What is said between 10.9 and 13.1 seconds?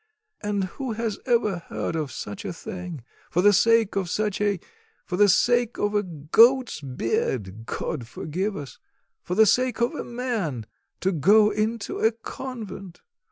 to go into a convent!